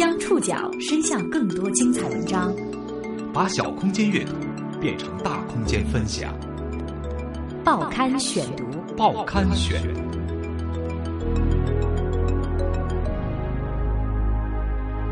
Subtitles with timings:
[0.00, 2.50] 将触角伸向更多精彩文章，
[3.34, 4.32] 把小空间阅读
[4.80, 6.34] 变成大空间分享。
[7.62, 8.64] 报刊选读，
[8.96, 9.78] 报刊选。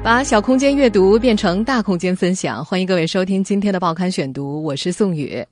[0.03, 5.45] 把小空间阅读变成大空间分享，欢迎各位收听今天的报刊选读，我是宋宇。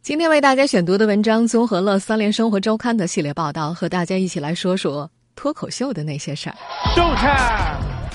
[0.00, 6.56] 今天为大家选读的文章综合了《三联生活周刊》的系列报道，和大家一起来说说脱口秀的那些事儿。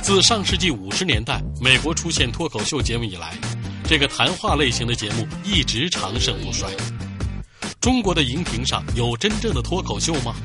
[0.03, 3.37] 自上世纪五十年代美国出现脱口秀节目以来，
[3.85, 6.69] 这个谈话类型的节目一直长盛不衰。
[7.79, 10.35] 中国的荧屏上有真正的脱口秀吗？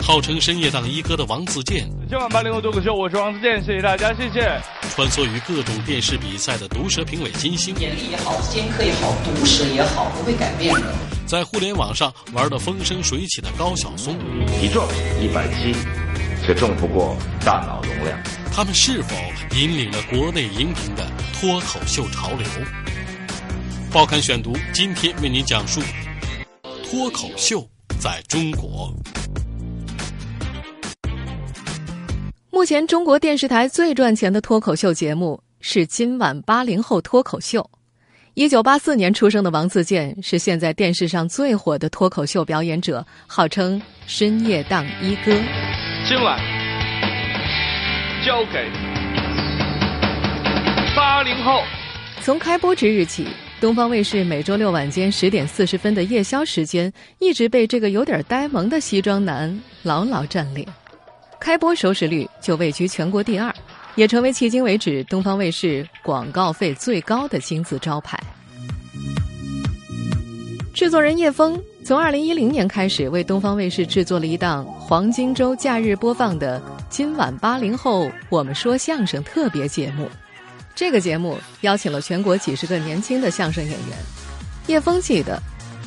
[0.00, 4.60] 号称深夜档一哥的王自健，今晚八零后脱口秀，我是王自健，谢谢大家，谢谢。
[4.94, 10.94] 穿梭于各种电视比赛的毒舌评委金星，眼力也好，尖刻也好，毒舌也好，不会改变的。
[11.24, 14.14] 在互联网上玩的风生水起的高晓松，
[14.46, 14.86] 体重
[15.22, 15.72] 一百七，
[16.46, 18.18] 却重不过大脑容量。
[18.52, 19.16] 他们是否
[19.56, 22.46] 引领了国内荧屏的脱口秀潮流？
[23.90, 25.80] 报刊选读今天为您讲述
[26.84, 27.66] 脱口秀
[27.98, 28.92] 在中国。
[32.50, 37.60] 目前中国电视台最赚钱的脱口秀节目是《今晚八零后脱口秀》。
[38.34, 45.32] 一九八四年出生的王自健是现在电视上最火的脱口秀表演者，号称“深夜档一哥”。
[46.06, 46.38] 今晚
[48.26, 48.70] 交给
[50.94, 51.62] 八零后。
[52.20, 53.26] 从开播之日起，
[53.58, 60.66] 东方卫视每周六晚间十点四十分的夜宵时间，一直被这个有点呆萌的西装男牢牢占领。
[61.40, 63.50] 开播收视率就位居全国第二，
[63.94, 68.20] 也成为迄今为止东方卫视广告费最高的金字招牌。
[70.74, 76.58] 制作人叶枫从二零一零年开始为东方卫视制作了一档黄金周假日播放的
[76.88, 80.08] 《今晚八零后我们说相声》特别节目。
[80.74, 83.98] 这个节目邀请了全国几十个年轻的相声演员。
[84.66, 85.38] 叶枫记得，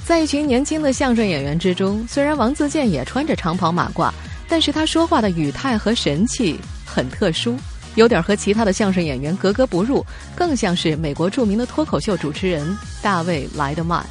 [0.06, 4.14] 在一群年轻的相声演员之中，虽然王自健也穿着长袍马褂。
[4.48, 7.58] 但是他说话的语态和神气很特殊，
[7.96, 10.06] 有点和其他的相声演员格格不入，
[10.36, 14.06] 更像是美国著名的脱口秀主持人大卫莱德曼。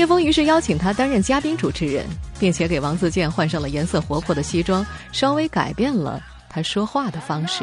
[0.00, 2.06] 叶枫于是邀请他担任嘉宾主持人，
[2.38, 6.18] 并且给王自健换上了颜色活泼的西装，稍微改变了
[6.48, 7.62] 他说话的方式。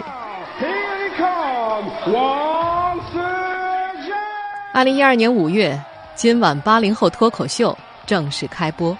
[4.71, 5.81] 二零一二年五月，
[6.13, 8.95] 今晚八零后脱口秀正式开播。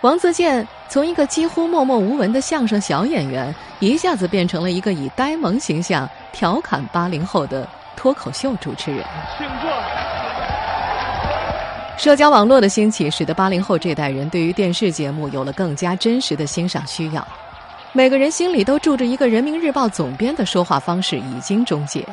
[0.00, 7.68] 王自健从一个几乎默默无闻的相声小演员，一下子变成了一个以呆萌形象调侃八零后的
[7.98, 9.04] 脱口秀主持人。
[9.36, 10.11] 请坐。
[11.98, 17.26] 社交网络的兴起，使得八零后这代人对于电视节目有了更加真实的欣赏需要。
[17.92, 22.04] 每个人心里都住着一个人民日报总编的说话方式已经终结。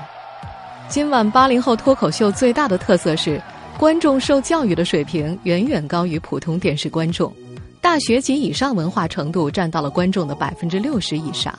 [0.88, 3.42] 今晚八零后脱口秀最大的特色是，
[3.78, 7.34] 观众受教育的水平远远高于普通电视观众。
[7.82, 11.58] 大学及以上文化程度占到了观众的百分之六十以上。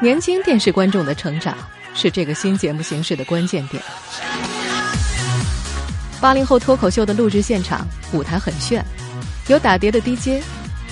[0.00, 1.56] 年轻电视观众的成长
[1.94, 3.80] 是这个新节目形式的关键点。
[6.20, 8.84] 八零后脱口秀的录制现场舞台很炫，
[9.46, 10.42] 有打碟的 DJ，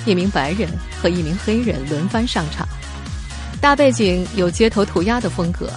[0.04, 0.68] 一名白人
[1.02, 2.66] 和一名黑人轮番上场，
[3.60, 5.68] 大背景有街头涂鸦的风格，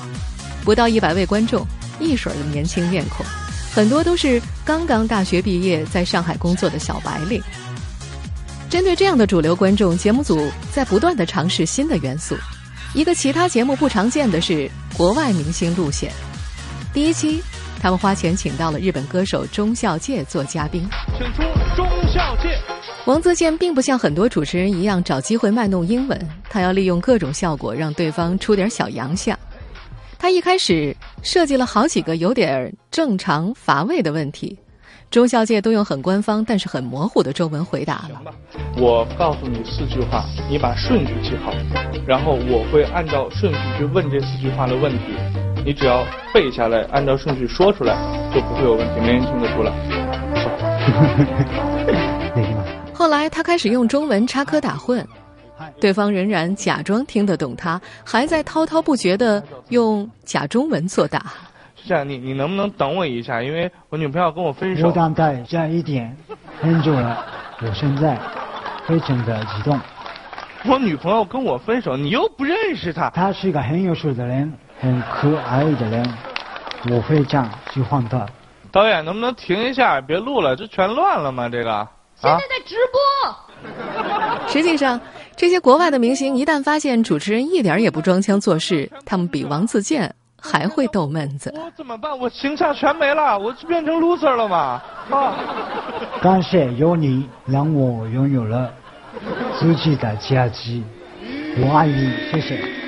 [0.63, 1.65] 不到一百位观众，
[1.99, 3.25] 一水的年轻面孔。
[3.73, 7.41] 很多都是刚刚大学毕业，在上海工作的小白领。
[8.69, 12.35] 针对这样的主流观众，节目组在不断的尝试新的元素。
[12.93, 16.11] 一个其他节目不常见的是国外明星路线。
[16.93, 17.41] 第一期，
[17.79, 20.85] 他们花钱请到了日本歌手中孝介做嘉宾。
[21.17, 21.41] 请出
[21.75, 22.59] 中孝介。
[23.05, 29.37] 王自健并不像很多主持人一样找机会卖弄英文，他要利用各种效果让对方出点小洋相。
[30.19, 34.59] 他一开始设计了好几个有点正常乏味的问题，
[35.09, 38.21] 中孝介都用很官方但是很模糊的中文回答了。
[38.77, 41.53] 我告诉你四句话，你把顺序记好，
[42.05, 45.15] 然后我会按照顺序去问这四句话的问题，
[45.65, 47.95] 你只要背下来，按照顺序说出来，
[48.33, 49.71] 就不会有问题，没人听得出来。
[52.93, 55.05] 后来他开始用中文插科打诨。
[55.79, 61.19] 对方仍然假装听得懂他，还在滔滔不绝的用假中文作答。
[61.75, 63.41] 是这样，你你能不能等我一下？
[63.41, 64.87] 因为我女朋友要跟我分手。
[64.87, 66.15] 我等待这样一点
[66.61, 67.25] 很久了，
[67.61, 68.17] 我现在
[68.85, 69.79] 非常的激动。
[70.65, 73.09] 我女朋友跟我分手，你又不认识她。
[73.09, 76.13] 她是一个很优秀的人，很可爱的人，
[76.89, 78.25] 我会这样去换他。
[78.71, 79.99] 导演，能不能停一下？
[80.01, 81.49] 别录了，这全乱了吗？
[81.49, 81.87] 这个。
[82.15, 84.47] 现在在直播。
[84.47, 84.99] 实际上。
[85.35, 91.49] 这些国外的明星一旦发现主持人一点也不装腔作势，他们比王自健还会逗闷子。
[91.55, 92.19] 我怎么办？
[92.19, 94.81] 我形象全没了，我变成 loser 了吗？
[95.09, 95.35] 啊！
[96.21, 98.69] 感谢有你，让我拥有了
[99.57, 100.83] 自己的佳绩。
[101.57, 102.78] 我爱你，谢谢。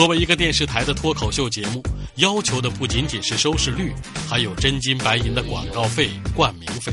[0.00, 1.82] 作为一个电视台的脱口秀节目，
[2.14, 3.92] 要求的不仅仅是收视率，
[4.26, 6.90] 还有真金白银的广告费、冠名费。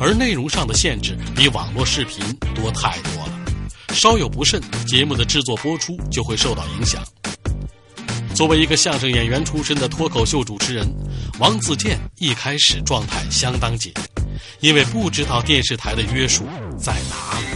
[0.00, 2.18] 而内容上的限制比网络视频
[2.56, 3.32] 多太多了，
[3.90, 7.00] 稍有不慎，节目的制作播出就会受到影响。
[8.34, 10.92] 作为一个相声演员出身的脱口秀主持人，
[11.38, 13.94] 王自健一开始状态相当紧，
[14.58, 16.42] 因为不知道电视台的约束
[16.76, 17.46] 在哪里。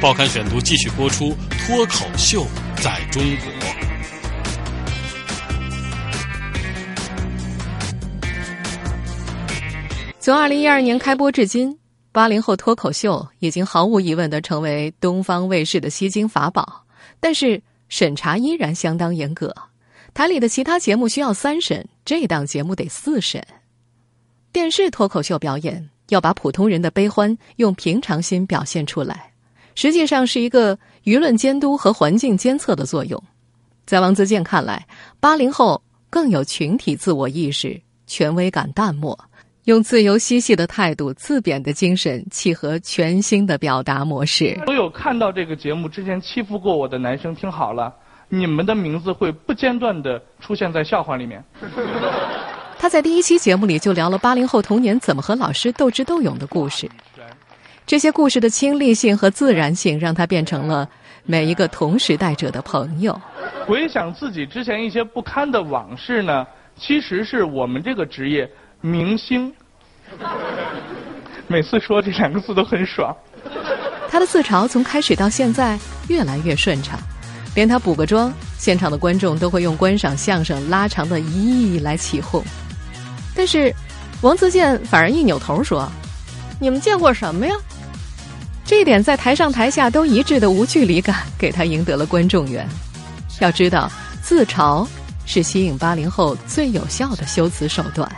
[0.00, 1.36] 报刊选读继续播出：
[1.66, 2.46] 脱口秀
[2.84, 3.50] 在中国。
[10.20, 11.78] 从二零一二年开播至今，
[12.12, 16.84] 八零后脱口秀已经毫无疑问的成为东方卫视的吸金法宝。
[17.20, 19.54] 但是审查依然相当严格，
[20.12, 23.42] 台里的其他节目需要三审，这档节目得四审。
[24.52, 29.32] 电视脱口秀表演要把普通人的悲欢用平常心表现出来，
[29.74, 33.22] 实际上是一个舆论监督和环境监测的作用。
[33.86, 34.86] 在王自健看来，
[35.20, 39.18] 八零后更有群体自我意识，权威感淡漠。
[39.64, 44.60] 用自由嬉戏的态度、自贬的精神，契合全新的表达模式。
[44.66, 47.94] 所有看到这个节目之前欺负过我的男生，听好了，
[48.28, 51.42] 你们的名字会不间断的出现在笑话里面。
[52.78, 56.86] 他在第一期节目里就聊了八零后童年怎么和老师斗智斗勇的故事。
[57.86, 60.88] 这些故事的亲历性和自然性，让他变成了
[61.24, 63.20] 每一个同时代者的朋友。
[63.66, 66.46] 回想自己之前一些不堪的往事呢，
[66.78, 68.50] 其实是我们这个职业。
[68.80, 69.52] 明星，
[71.46, 73.14] 每次说这两个字都很爽。
[74.10, 75.78] 他的自嘲从开始到现在
[76.08, 76.98] 越来越顺畅，
[77.54, 82.42] 连他补个妆，现场的观众都会用观赏相声拉长的咦来起哄。
[83.34, 83.74] 但是，
[84.20, 85.90] 王自健反而一扭头说
[86.60, 87.54] ：“你们见过什么呀？”
[88.64, 92.66] 这一点在台上台下都一致的无距离感，给他赢得了观众缘。
[93.40, 93.90] 要知道，
[94.22, 94.86] 自嘲
[95.26, 98.10] 是吸引八零后最有效的修辞手段。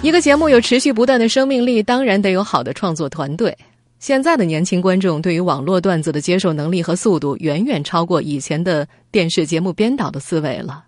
[0.00, 3.56] 一个节目有持续不断的生命力，当然得有好的创作团队。
[3.98, 10.84] 现在的年轻观众对于网络段子的接受能力和速度，远远超过以前的电视节目编导的思维了。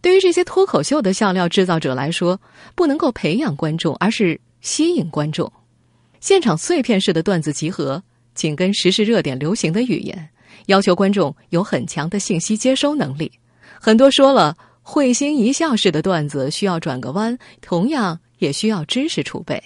[0.00, 2.40] 对于这些脱口秀的笑料制造者来说，
[2.74, 5.52] 不能够培养观众，而是吸引观众。
[6.24, 8.02] 现场碎片式的段子集合，
[8.34, 10.30] 紧跟时事热点流行的语言，
[10.68, 13.30] 要求观众有很强的信息接收能力。
[13.78, 18.18] 很多说了会心一笑式的段子，需要转个弯，同样。
[18.38, 19.62] 也需要知识储备。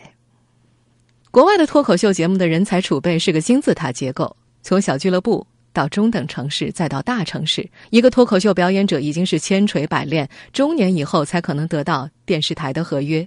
[1.30, 13.26] 国外的脱口秀节目的人才储备是个金字塔结构，从小俱乐部到中等城市，再到大城市，一个脱口秀表演者已经是千锤百炼，中年以后才可能得到电视台的合约。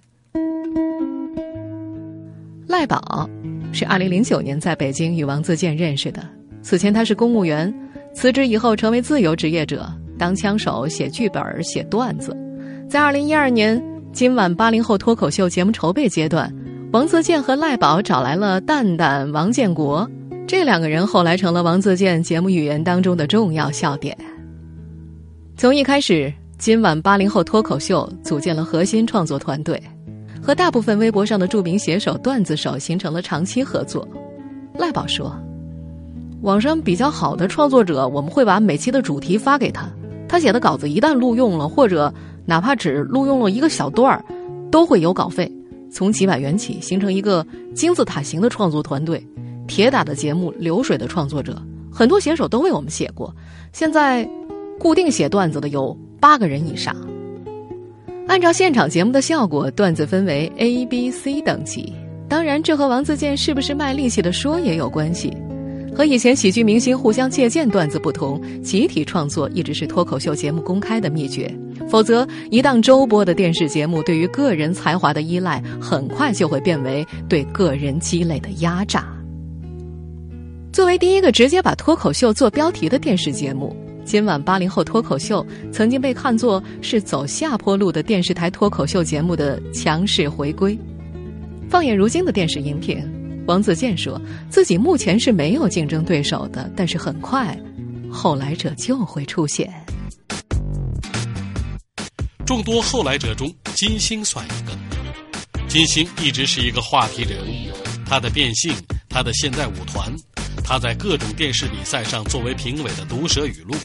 [2.71, 3.29] 赖宝
[3.73, 6.25] 是二零零九年在北京与王自健认识的，
[6.62, 7.71] 此前他是公务员，
[8.13, 9.85] 辞职以后成为自由职业者，
[10.18, 12.33] 当枪手、写剧本、写段子，
[12.89, 13.79] 在二零一二年。
[14.13, 16.53] 今晚八零后脱口秀节目筹备阶段，
[16.91, 20.09] 王自健和赖宝找来了蛋蛋王建国，
[20.45, 24.18] 这两个人后来成了王自健节目语言当中的重要笑点。
[25.56, 29.81] 从一开始，今晚八零后脱口秀组建了核心创作团队，
[30.42, 34.07] 和大部分微博上的著名写手、段子手形成了长期合作。
[34.74, 35.36] 赖宝说
[36.42, 39.88] ：“网上比较好的创作者，我们会把每期的主题发给他，
[40.28, 44.26] 他写的稿子一旦录用了，或者……”哪怕只录用了一个小段儿，
[44.71, 45.50] 都会有稿费，
[45.92, 47.45] 从几百元起，形成一个
[47.76, 49.24] 金字塔型的创作团队。
[49.68, 51.62] 铁打的节目，流水的创作者，
[51.94, 53.33] 很多写手都为我们写过。
[53.71, 54.28] 现在，
[54.80, 56.95] 固定写段子的有八个人以上。
[58.28, 61.94] 按照现场节目的效果，段子分为 A、B、C 等级。
[62.30, 65.35] 当然，这和王自健是不是卖力气的说也有关系。
[65.94, 71.54] 和以前喜剧明星互相借鉴段子不同，集体创作一直是脱口秀节目公开的秘诀。
[71.90, 79.06] 否则，一档周播的电视节目对于个人才华的依赖，很快就会变为对个人积累的压榨。
[80.71, 90.78] 作为第一个直接把脱口秀做标题的电视节目，今晚八零后脱口秀曾经被看作是走下坡路的电视台脱口秀节目的强势回归。
[91.70, 93.08] 放眼如今的电视荧屏，
[93.48, 97.58] 王自健说自己目前是没有竞争对手的，但是很快，
[98.12, 99.72] 后来者就会出现。
[102.46, 104.78] 众多后来者中，金星算一个。
[105.70, 107.72] 金星一直是一个话题人物，
[108.06, 108.74] 他的变性，
[109.08, 110.14] 他的现代舞团，
[110.71, 113.75] 他在各种电视比赛上作为评委的毒舌语录，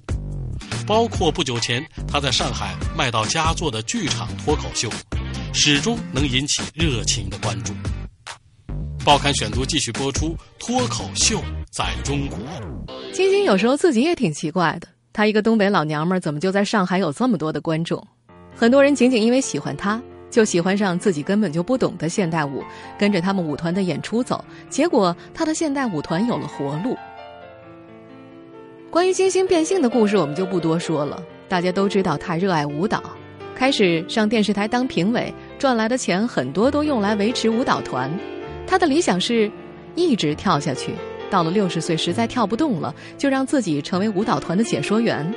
[0.86, 4.88] 包括不久前他在上海卖到佳作的剧场脱口秀，
[5.52, 7.74] 始终能引起热情的关注。
[9.04, 12.38] 报刊选读继续播出：脱口秀在中国。
[13.12, 18.06] 晶晶有时候自己也挺奇怪的，她一个东北老娘们儿，怎么就在上海有这么多的观众？
[18.54, 20.00] 很多人仅仅因为喜欢她。
[20.36, 22.62] 就喜欢上自己根本就不懂的现代舞，
[22.98, 26.94] 跟着他们舞团的演出走，结果他的现代舞团有了活路。
[28.90, 31.22] 关于金星变性的故事，我们就不多说了。
[31.48, 33.02] 大家都知道他热爱舞蹈，
[33.54, 38.10] 开始上电视台当评委，赚来的钱很多都用来维持舞蹈团。
[38.66, 39.50] 他的理想是
[39.94, 40.92] 一直跳下去，
[41.30, 45.34] 到了六十岁实在跳不动了，就让自己成为舞蹈团的解说员。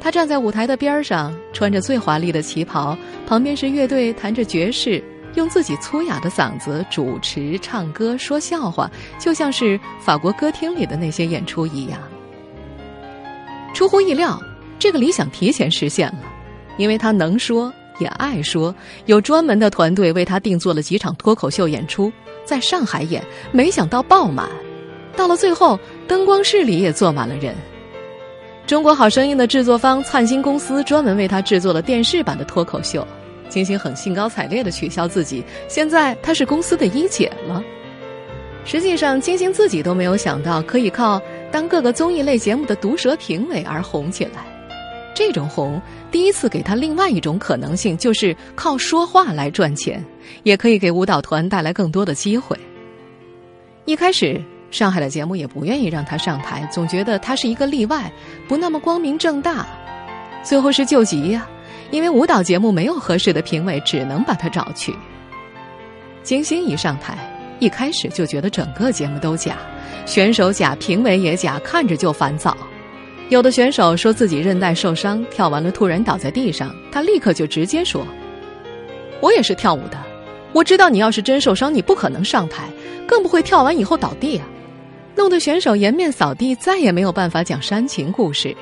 [0.00, 5.02] 他站在舞台的边上，穿着最华丽的旗袍，旁边是乐队弹着爵士，
[5.34, 12.00] 用自己粗哑的嗓子主持、唱歌、说笑话，就像是法国歌厅里的那些演出一样。
[13.74, 14.40] 出乎意料，
[14.78, 16.22] 这个理想提前实现了，
[16.76, 18.74] 因为他能说也爱说，
[19.06, 22.10] 有专门的团队为他定做了几场脱口秀演出，
[22.44, 24.48] 在上海演，没想到爆满，
[25.16, 27.54] 到了最后，灯光室里也坐满了人。
[28.68, 33.04] 中国好声音的制作方灿星公司专门为他制作了电视版的脱口秀，
[33.48, 37.64] 金星很兴高采烈的取笑自己，现在他是公司的一姐了。
[38.66, 41.18] 实际上，金星自己都没有想到可以靠
[41.50, 44.44] 当各个综艺类节目的毒舌评委而红起来。
[45.14, 50.04] 这种红，第一次给他另外一种可能性，就是靠说话来赚钱，
[50.42, 52.54] 也可以给舞蹈团带来更多的机会。
[53.86, 54.38] 一开始。
[54.70, 58.12] 上海的节目也不愿意让他上台，总觉得他是一个例外，
[58.46, 59.66] 不那么光明正大。
[60.42, 61.48] 最后是救急呀，
[61.90, 64.94] 因为舞蹈节目没有合适的评委，只能把他找去。
[66.22, 67.16] 金星一上台，
[67.58, 69.56] 一开始就觉得整个节目都假，
[70.04, 72.54] 选手假，评委也假，看着就烦躁。
[73.30, 78.06] 有的选手说自己韧带受伤，跳完了突然倒在地上，他立刻就直接说
[79.20, 79.98] ：“我也是跳舞的，
[80.52, 82.64] 我知道你要是真受伤，你不可能上台，
[83.06, 84.46] 更不会跳完以后倒地啊。”
[85.18, 88.56] 弄得选手颜面扫地，再也没有办法讲煽情故事。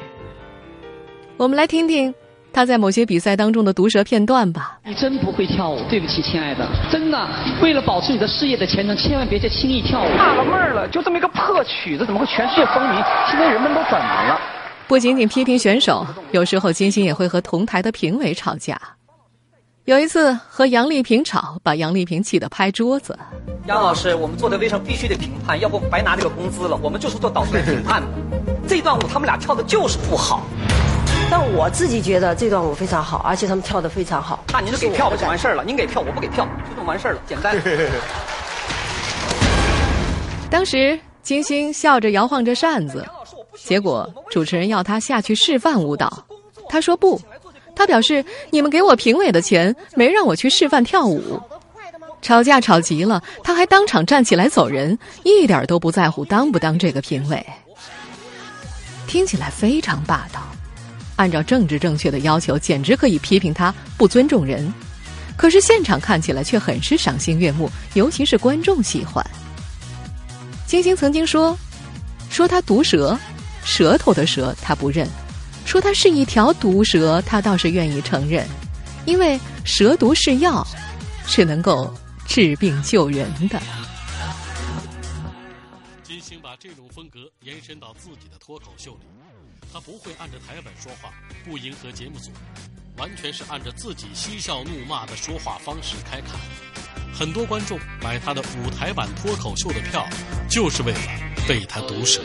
[1.36, 2.14] 我们来听听
[2.50, 4.78] 他在某些比赛当中的毒舌片段吧。
[4.82, 7.28] 你真不会跳舞，对不起，亲爱的，真的。
[7.60, 10.08] 为了保持你的事业的前程，千万别再轻易跳舞。
[10.16, 13.04] 纳了闷儿了，就这么一个破曲子，怎么会全世界风靡？
[13.30, 14.40] 现在人们都怎么了？
[14.88, 18.80] 不仅仅批评选手，有时候金星也会和同台的评委吵架。
[19.86, 23.16] 有一次和杨丽萍吵，把杨丽萍气得拍桌子。
[23.68, 26.76] 杨老师，我们做的微商必须得评判，要不白拿这个工资了。
[26.82, 28.08] 我们就是做导师评判的。
[28.66, 30.42] 这段舞他们俩跳的就是不好，
[31.30, 34.44] 但我自己觉得这段舞非常好，而且他们跳的非常好。
[34.52, 35.62] 那您就给票吧，就完事儿了。
[35.64, 37.56] 您给票，我不给票，就这么完事儿了，简单。
[40.50, 43.06] 当时金星笑着摇晃着扇子，
[43.54, 46.26] 结果主持人要他下去示范舞蹈，
[46.68, 47.20] 他说不。
[47.76, 51.40] 他表示：“你们给我评委的钱，没让我去示范跳舞。”
[52.22, 57.46] 吵架吵急了，他还当场站起来走人，一点都不在乎当不当这个评委。
[59.06, 60.40] 听起来非常霸道，
[61.14, 64.72] 按照政治正确的要求，简直可以批评他不尊重人。
[65.36, 69.24] 可是现场看起来却很是赏心悦目，尤其是观众喜欢。
[70.66, 71.56] 金星曾经说
[72.30, 73.16] ：“说他毒舌，
[73.62, 75.06] 舌头的舌他不认。”
[75.66, 78.46] 说它是一条毒蛇，他倒是愿意承认，
[79.04, 80.64] 因为蛇毒是药，
[81.26, 81.92] 是能够
[82.26, 83.60] 治病救人的。
[86.04, 89.00] 金星把这种风格延伸到自己的脱口秀里，
[89.72, 91.12] 他不会按着台本说话，
[91.44, 92.30] 不迎合节目组，
[92.96, 96.38] 完全是按着自己嬉笑怒骂的说话方式开侃。
[97.12, 100.08] 很多观众买他的舞台版脱口秀的票，
[100.48, 101.00] 就是为了
[101.48, 102.22] 被他毒舌。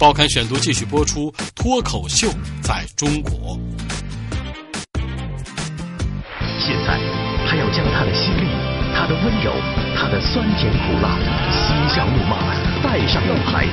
[0.00, 2.26] 报刊选读继续播出：脱口秀
[2.62, 3.54] 在中国。
[6.58, 6.98] 现在，
[7.46, 8.48] 他要将他的犀利、
[8.94, 9.52] 他的温柔、
[9.94, 11.18] 他的酸甜苦辣、
[11.52, 12.38] 嬉笑怒骂
[12.82, 13.68] 带上舞台。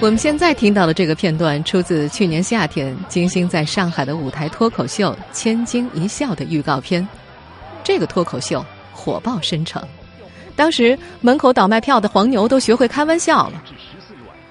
[0.00, 7.04] 我们现在听到的这个片段，出自去年夏天金星在上海的舞台脱口秀《千金一笑》的预告片。
[7.82, 9.82] 这个脱口秀火爆深城，
[10.54, 13.60] 当时门口倒卖票的黄牛都学会开玩笑了。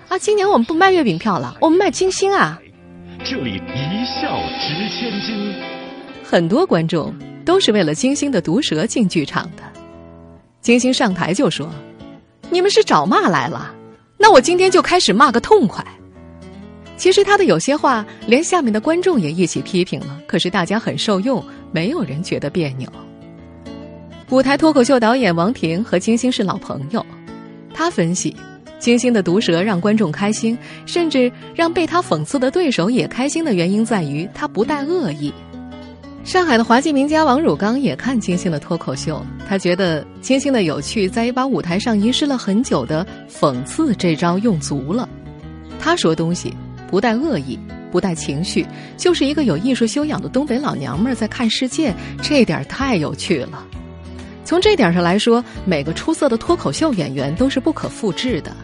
[0.10, 2.60] 啊，今年我们不卖月饼票了，我们卖金星啊！
[3.26, 5.54] 这里一笑值千金。
[6.24, 9.64] 很多观众都是为了金星的毒舌进剧场的。
[10.62, 11.70] 金星上台就说
[12.50, 13.74] ：“你们是找骂来了，
[14.18, 15.86] 那我今天就开始骂个痛快。”
[16.96, 22.90] 其实他的有些话，连下面的观众也一起批评了，可是大家很受用，没有人觉得别扭。
[24.30, 27.06] 舞台脱口秀导演王婷和金星是老朋友，
[27.74, 28.36] 他分析，
[28.80, 35.34] 金星的毒舌让观众开心，甚至让被他讽刺的对手也开心的原因在于他不带恶意。
[36.24, 45.08] 上海的滑稽名家王汝刚也看金星的脱口秀，他觉得金星的有趣在于把舞台上遗失了很久的讽刺这招用足了。
[45.80, 46.54] 他说东西
[46.90, 47.58] 不带恶意，
[47.92, 48.68] 不带情绪，
[48.98, 53.66] 就是一个有艺术修养的东北老娘们在看世界，这点太有趣了。
[54.44, 58.56] 从这点上来说，每个出色的脱口秀演员都是不可复制的。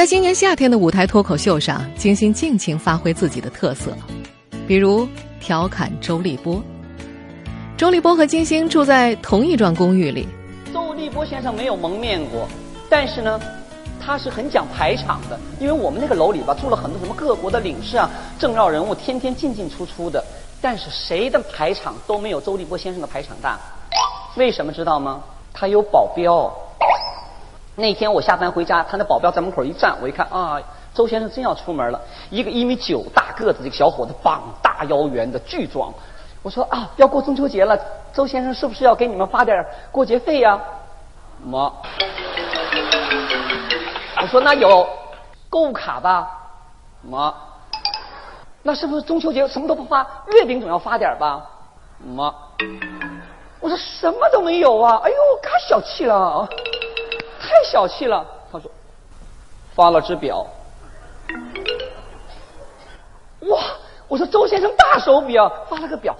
[0.00, 3.94] 在今年夏天的舞台脱口秀上，金星尽情发挥自己的特色，
[4.66, 5.06] 比如。
[5.38, 6.62] 调侃周立波，
[7.76, 10.26] 周立波和金星住在同一幢公寓里。
[10.72, 12.48] 周立波先生没有蒙面过，
[12.88, 13.38] 但是呢，
[14.00, 15.38] 他是很讲排场的。
[15.60, 20.24] 因为我们那个楼里吧，住了很多什么各国的领事啊、政要人物，天天进进出出的。
[20.62, 23.60] 但是谁的排场都没有周立波先生的排场大。
[24.36, 25.22] 为什么知道吗？
[25.52, 26.50] 他有保镖。
[27.80, 30.60] 那天我下班回家，他那保镖在门口一站，我一看啊。
[30.92, 35.94] 周先生真要出门了，一个一米九大个子这个小伙子，膀大腰圆的巨壮。
[36.42, 37.78] 我说啊，要过中秋节了，
[38.12, 40.60] 周先生是不是要给你们发点过节费呀？
[41.44, 41.72] 么？
[44.20, 44.86] 我说那有
[45.48, 46.28] 购物卡吧？
[47.02, 47.32] 么？
[48.62, 51.46] 那是不是中秋节什么都不发，月饼总要发点吧？
[52.04, 52.34] 么？
[53.60, 55.00] 我说什么都没有啊！
[55.04, 56.48] 哎呦，太小气了，
[57.50, 58.24] 太小气了。
[58.52, 58.70] 他说
[59.74, 60.46] 发了只表。
[63.40, 63.58] 哇！
[64.06, 66.16] 我说周先生大手笔啊，发了个表，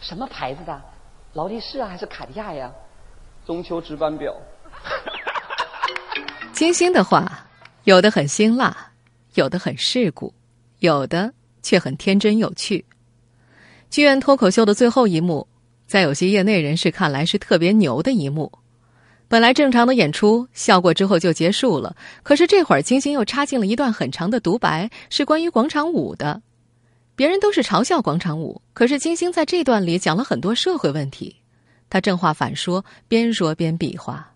[0.00, 0.82] 什么牌子的？
[1.32, 2.70] 劳力士啊，还是卡地亚呀？
[3.46, 4.34] 中秋值班表。
[6.52, 7.46] 金星的话，
[7.84, 8.92] 有的很辛辣，
[9.34, 10.34] 有的很世故，
[10.80, 11.32] 有的
[11.62, 12.84] 却很天真有趣。
[13.88, 15.48] 剧院脱口秀的最后一幕，
[15.86, 18.52] 在有些业内人士看来是特别牛的一幕。
[19.30, 21.94] 本来正常的演出，笑过之后就结束了。
[22.24, 26.42] 可是这会儿，金星又插进了一段很长的独白，是关于广场舞的。
[27.14, 31.36] 别人都是嘲笑广场舞，可是金星在这段里讲了很多社会问题。
[31.88, 34.32] 他正话反说，边说边比划。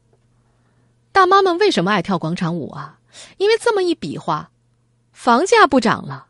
[1.11, 3.01] 大妈们为什么爱跳广场舞啊？
[3.39, 4.49] 因为这么一比划，
[5.11, 6.27] 房价不涨了；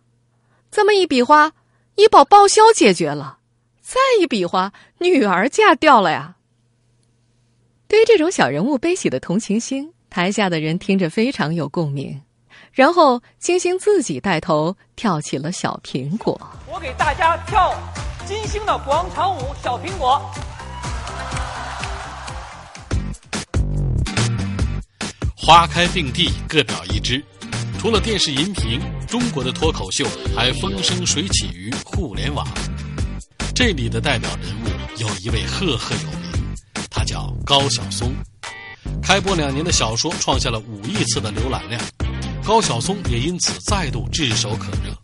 [0.71, 1.53] 这么一比划，
[1.97, 3.41] 医保报销解决了；
[3.83, 6.34] 再一比划，女儿嫁掉了呀。
[7.95, 12.21] 对于这种小人物悲喜的同情心，台下的人听着非常有共鸣。
[12.73, 16.37] 然后金星自己带头跳起了小苹果。
[16.67, 17.73] 我给大家跳
[18.27, 20.21] 金星的广场舞《小苹果》。
[25.37, 27.25] 花开并蒂，各表一枝。
[27.79, 30.05] 除了电视荧屏，中国的脱口秀
[30.35, 32.45] 还风生水起于互联网。
[33.55, 34.69] 这里的代表人物
[35.01, 36.24] 有一位赫赫有名。
[36.97, 38.15] 他叫高晓松，
[39.03, 41.83] 开播两年的小说创下了五亿次的浏览量，
[42.45, 44.97] 高晓松也因此再度炙手可热，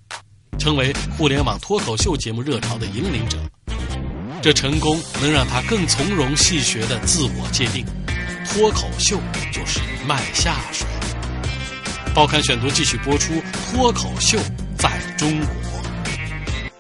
[0.57, 3.37] 成为互联网脱口秀节目热潮的引领者。
[4.41, 7.85] 这成功能让他更从容戏谑的自我界定：
[8.47, 9.19] 脱口秀
[9.53, 10.87] 就是卖下水。
[12.15, 13.35] 报刊选读继续播出：
[13.73, 14.39] 脱口秀
[14.79, 15.49] 在中国。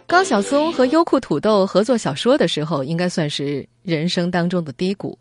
[0.06, 5.18] 高晓松和优酷土豆合作小说的时候，应该算是人生当中的低谷。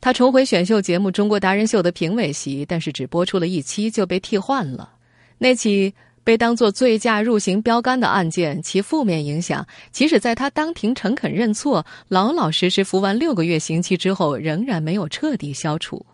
[0.00, 4.90] 他重回选秀节目《中国达人秀》的评委席，但是只播出了一期就被替换了。
[5.38, 5.92] 那起
[6.22, 16.04] 被当作醉驾入刑标杆的案件，其负面影响，即使在他当庭诚恳认错、老老实实服完六个月刑期之后，仍然没有彻底消除。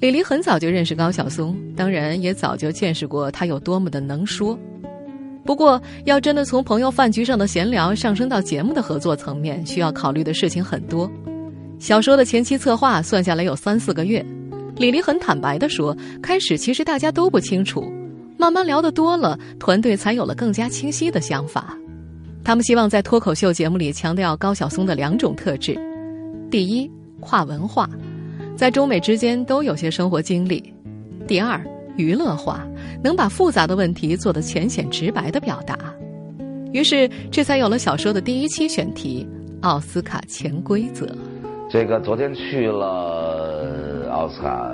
[0.00, 4.58] 李黎很早就认识高晓松，当然也早就见识过他有多么的能说。
[5.44, 11.10] 不过，要真的从朋友饭局上的闲聊上升到节目的合作层面，需要考虑的事情很多。
[11.78, 14.24] 小说的前期策划算下来有三四个月。
[14.76, 17.92] 李黎很坦白的说，开始其实大家都不清楚，
[18.38, 21.76] 慢慢聊得多了，团队才有了更加清晰的想法。
[22.44, 25.76] 他们希望在脱口秀节目里强调高晓松的两种特质：
[26.50, 27.88] 第一，跨文化，
[28.56, 30.62] 在中美之间都有些生活经历；
[31.26, 31.60] 第二。
[31.96, 32.66] 娱乐化，
[33.02, 35.76] 能把复杂的问题做得浅显直白的表达，
[36.72, 39.26] 于是这才有了小说的第一期选题——
[39.60, 41.06] 奥斯卡潜规则。
[41.70, 44.70] 这个昨天去了奥斯卡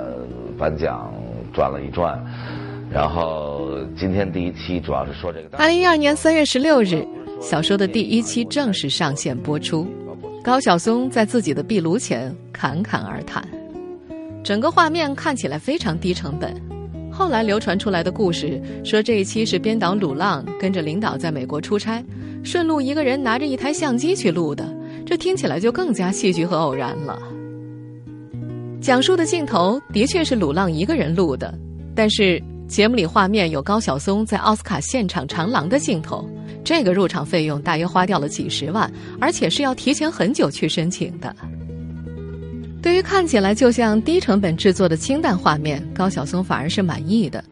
[0.57, 1.13] 颁奖，
[1.53, 2.21] 转了一转，
[2.91, 5.57] 然后今天第一期主要是说这个。
[5.57, 7.05] 二零一二年三月十六日，
[7.41, 9.87] 小说的第一期正式上线播出。
[10.41, 13.45] 高晓松在自己的壁炉前侃侃而谈，
[14.43, 16.68] 整个画面看起来非常低成本。
[17.19, 22.01] 后来流传出来的故事说，这一期是编导鲁浪跟着领导在美国出差，
[22.45, 24.73] 顺路一个人拿着一台相机去录的。
[25.05, 27.21] 这听起来就更加戏剧和偶然了。
[28.79, 31.53] 讲述的镜头的确是鲁浪一个人录的，
[31.93, 36.25] 但是节目里画面有高晓松在奥斯卡现场长廊的镜头，
[36.63, 41.35] 这个入场费用大约花掉了几十万，而且是要提前很久去申请的。
[42.81, 47.43] 对于看起来就像低成本制作的清淡画面，高晓松反而是满意的。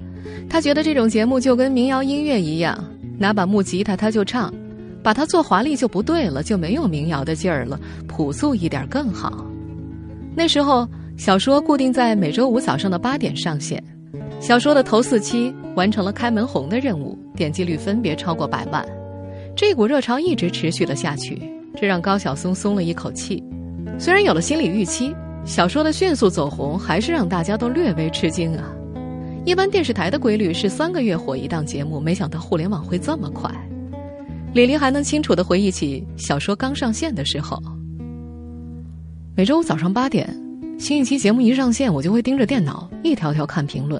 [0.50, 2.82] 他觉得这种节目就跟民谣音乐一样，
[3.18, 4.54] 拿把木吉他他就唱，
[5.04, 9.46] 把它做华丽就不对了，就没有民谣的劲儿了，朴素一点更好。
[10.36, 10.88] 那时候。
[11.20, 13.84] 小说固定在每周五早上的八点上线，
[14.40, 18.86] 小说的头四期完成了开门红的任务，点击率分别超过百万。
[19.56, 21.42] 这股热潮一直持续了下去，
[21.76, 23.44] 这让高晓松松了一口气。
[24.00, 28.72] 虽然有了心理预期，小说的迅速走红还是让大家都略微吃惊啊。
[29.44, 33.50] 一般电视台的规律是三个月火一档节目，没想到互联网会这么快。
[34.54, 37.62] 李黎还能清楚地回忆起小说刚上线的时候，
[39.36, 40.28] 每周五早上八点。
[40.78, 44.00] 新一期节目一上线，我就会盯着电脑一条条看评论，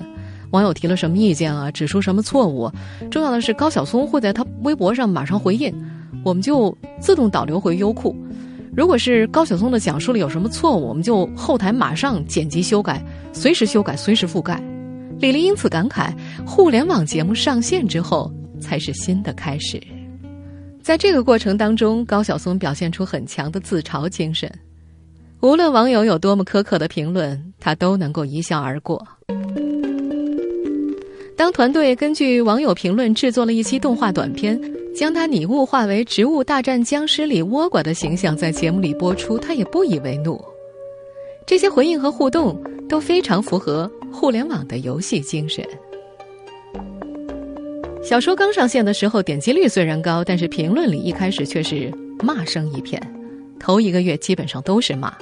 [0.52, 2.72] 网友提了什么意见啊，指出什么错误。
[3.10, 5.74] 重要的是高晓松会在他微博上马上回应，
[6.24, 8.16] 我们就自动导流回优酷。
[8.78, 14.62] 如果是高晓松的讲述里有什么错误，我们就后台马上剪辑修改，随时修改，随时覆盖。
[15.20, 16.14] 李黎因此感慨：
[16.46, 19.82] 互联网节目上线之后，才是新的开始。
[20.80, 24.48] 在这个过程当中，高晓松表现出很强的自嘲精神。
[25.42, 29.04] 无论网友有多么苛刻的评论，他都能够一笑而过。
[31.36, 34.62] 当团队根据网友评论制作了一期动画短片，
[34.98, 40.44] 将他拟物化为《植物大战僵尸》里倭瓜的形象在节目里播出，他也不以为怒。
[41.46, 45.64] 这些回应和互动都非常符合互联网的游戏精神。
[48.04, 53.00] 小说刚上线的时候，点击率虽然高，但是评论里一开始却是骂声一片。
[53.60, 55.16] 头一个月基本上都是骂，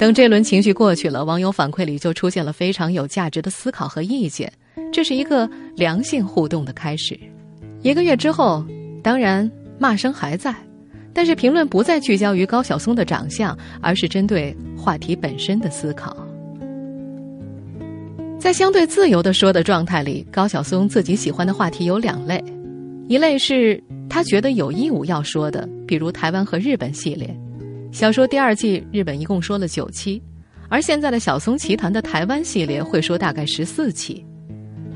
[0.00, 4.52] 等这轮情绪过去了，网友反馈里就出现了非常有价值的思考和意见，
[4.92, 7.16] 这是一个良性互动的开始。
[7.82, 8.64] 一个月之后，
[9.06, 10.52] 当然骂声还在，
[11.14, 16.26] 但是评论不再聚焦于高晓松的长相，而是针对话题本身的思考。
[18.36, 22.42] 在相对自由的说的状态里，高晓松自己喜欢的话题有两类，
[23.06, 27.32] 一类是他觉得有义务要说的，比如台湾和日本系列。
[27.92, 30.20] 小说第二季，日本一共说了九期，
[30.68, 34.26] 而现在的小松奇谈的台湾系列会说大概十四期。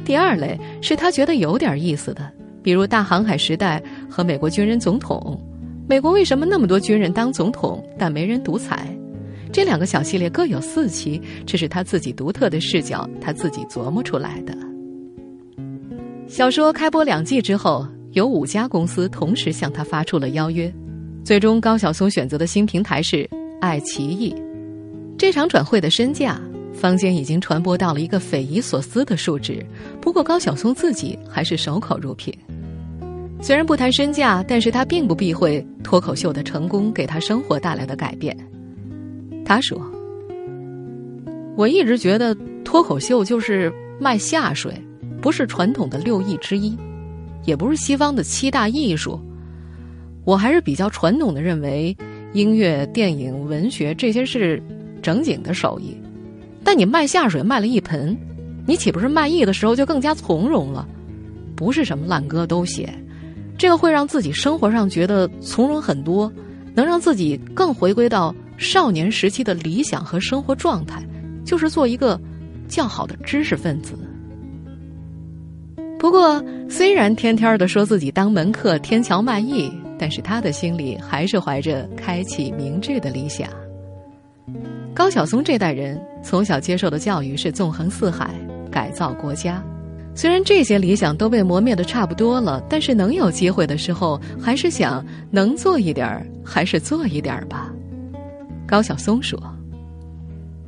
[0.04, 2.28] 第二类是他觉得有点意思的，
[2.62, 5.40] 比如大航海时代和美国军人总统，
[5.88, 8.88] 美国为什么那么多军人当总统但没人独裁？
[9.52, 14.56] 这两个小系列各有四期，这是他自己独特的视角，他自己琢磨出来的。
[16.28, 20.72] 小说开播两季之后，有五家公司同时向他发出了邀约。
[21.24, 23.28] 最终，高晓松选择的新平台是
[23.60, 24.34] 爱奇艺。
[25.18, 26.40] 这场转会的身价，
[26.80, 29.62] 坊间已经传播到了一个匪夷所思的数值。
[30.00, 32.32] 不过，高晓松自己还是守口如瓶。
[33.42, 38.34] 虽然不谈身价，但是他并不避讳脱口秀的成功给他生活带来的改变。
[39.44, 39.78] 他说
[41.54, 44.72] ：“我一直觉得脱口秀就是卖下水，
[45.20, 46.74] 不是传统的六艺之一，
[47.44, 49.20] 也不是西方的七大艺术。”
[50.24, 51.94] 我还是比较传统的认为，
[52.32, 54.62] 音乐、电影、文学这些是
[55.02, 55.94] 正经的手艺。
[56.64, 58.16] 但你卖下水卖了一盆，
[58.66, 60.86] 你岂不是卖艺的时候就更加从容了？
[61.56, 62.92] 不是什么烂歌都写，
[63.58, 66.32] 这个会让自己生活上觉得从容很多，
[66.74, 71.02] 能让自己更回归到少年时期的理想和生活状态，
[71.44, 72.20] 就是做一个
[72.68, 73.98] 较好的知识分子。
[75.98, 79.70] 不过，虽然天天的说自己当门客、天桥卖艺。
[80.02, 83.50] 但是他的心里还是怀着开启明智的理想。
[85.00, 88.34] 高晓松这代人从小接受的教育是纵横四海、
[88.70, 89.64] 改造国家。
[90.14, 97.72] 虽然这些理想都被磨灭的差不多了，但是能有机会的时候，还是想能做一点儿，还是做一点儿吧。
[98.68, 99.40] 高晓松说：“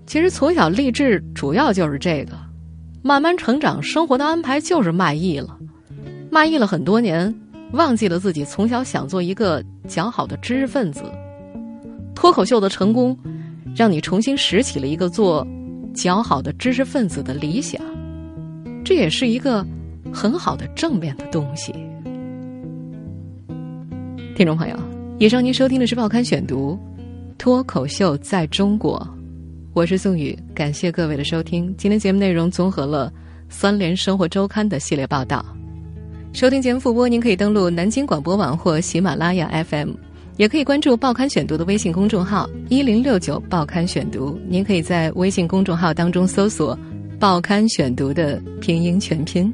[0.09, 2.33] 其实从小立志主要就是这个，
[3.03, 5.59] 慢慢成长，生活的安排就是卖艺了，
[6.31, 7.35] 卖艺了很多年。”
[7.73, 11.03] 忘记了自己从小想做一个较好的知识分子，
[12.15, 13.15] 脱口秀的成功，
[13.75, 15.47] 让你重新拾起了一个做
[15.95, 17.81] 较好的知识分子的理想，
[18.85, 19.67] 这也是一个
[20.13, 21.73] 很好的正面的东西。
[24.35, 24.77] 听众朋友，
[25.19, 26.79] 以上您收听的是《报刊选读》，
[27.39, 29.07] 脱口秀在中国，
[29.73, 31.75] 我是宋宇，感谢各位的收听。
[31.77, 33.11] 今天节目内容综合了
[33.49, 35.45] 《三联生活周刊》的系列报道。
[36.33, 39.91] 收听节目复播，您可以登录南京广播网或喜马拉雅 FM。
[40.37, 46.79] 也可以关注《报刊选读》的微信公众号“一零六九报刊选读”，您可以在微信公众号当中搜索
[47.21, 49.53] “报刊选读”的拼音全拼。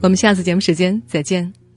[0.00, 1.67] 我们下次节目时间再见。